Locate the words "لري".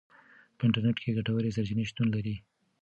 2.15-2.35